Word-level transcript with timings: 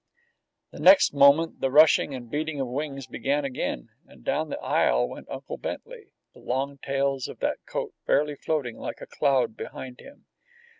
The 0.71 0.79
next 0.79 1.13
moment 1.13 1.61
the 1.61 1.69
rushing 1.69 2.15
and 2.15 2.27
beating 2.27 2.59
of 2.59 2.65
wings 2.67 3.05
began 3.05 3.45
again, 3.45 3.89
and 4.07 4.23
down 4.23 4.49
the 4.49 4.57
aisle 4.59 5.07
went 5.07 5.29
Uncle 5.29 5.57
Bentley, 5.59 6.13
the 6.33 6.39
long 6.39 6.79
tails 6.79 7.27
of 7.27 7.39
that 7.41 7.63
coat 7.67 7.93
fairly 8.07 8.33
floating 8.35 8.77
like 8.77 8.99
a 8.99 9.05
cloud 9.05 9.55
behind 9.55 9.99
him. 9.99 10.25